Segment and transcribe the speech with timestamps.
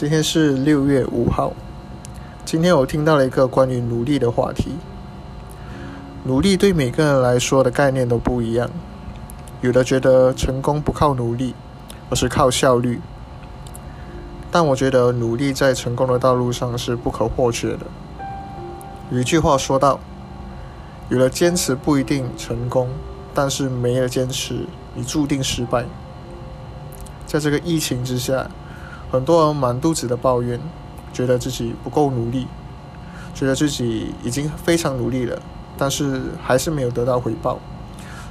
[0.00, 1.52] 今天是六月五号。
[2.46, 4.78] 今天我听到了一个关于努力的话题。
[6.24, 8.70] 努力对每个人来说的概念都不一样，
[9.60, 11.54] 有的觉得成功不靠努力，
[12.08, 12.98] 而是靠效率。
[14.50, 17.80] 但我觉得努力在成功的道路上是不可或缺的。
[19.10, 20.00] 有一句话说到
[21.10, 22.88] ：“有了坚持不一定成功，
[23.34, 24.64] 但是没了坚持，
[24.94, 25.84] 你注定失败。”
[27.28, 28.50] 在这个疫情之下。
[29.10, 30.60] 很多人满肚子的抱怨，
[31.12, 32.46] 觉得自己不够努力，
[33.34, 35.40] 觉得自己已经非常努力了，
[35.76, 37.58] 但是还是没有得到回报，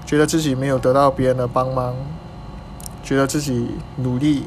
[0.05, 1.93] 觉得自己没有得到别人的帮忙，
[3.03, 4.45] 觉得自己努力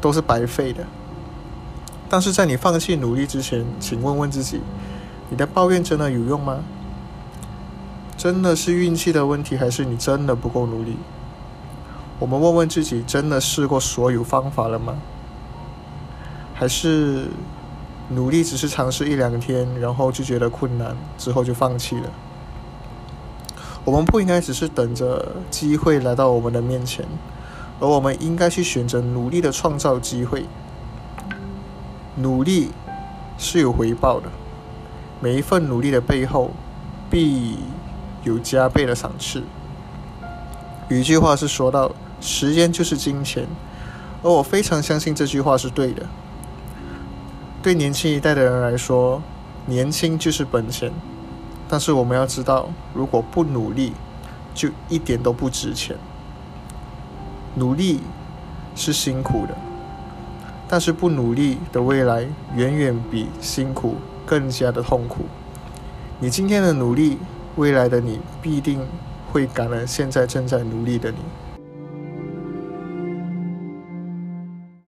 [0.00, 0.86] 都是白费的。
[2.08, 4.60] 但是在你放弃努力之前，请问问自己，
[5.28, 6.58] 你的抱怨真的有用吗？
[8.16, 10.96] 真的是运气的问题，还是你真的不够努力？
[12.20, 14.94] 我们问问自己：真的试过所有方法了吗？
[16.54, 17.28] 还是
[18.10, 22.10] 努力只是尝试一两天，然后就觉得困难，之后就放弃了？
[23.86, 27.06] 我们不应该只是等着机会来到我们的面前，
[27.80, 30.44] 而我们应该去选择努力的创造机会。
[32.16, 32.70] 努力
[33.38, 34.28] 是有回报的，
[35.20, 36.50] 每一份努力的背后，
[37.08, 37.56] 必
[38.24, 39.42] 有加倍的赏赐。
[40.90, 41.90] 有一句话是说到。
[42.20, 43.46] 时间就是金钱，
[44.22, 46.06] 而我非常相信这句话是对的。
[47.62, 49.22] 对年轻一代的人来说，
[49.66, 50.92] 年轻就是本钱。
[51.68, 53.92] 但是我们要知道，如果不努力，
[54.52, 55.96] 就一点都不值钱。
[57.54, 58.00] 努力
[58.74, 59.56] 是辛苦的，
[60.66, 63.96] 但是不努力的未来远远比辛苦
[64.26, 65.26] 更加的痛苦。
[66.18, 67.18] 你今天的努力，
[67.56, 68.84] 未来的你必定
[69.32, 71.18] 会感恩现在正在努力的你。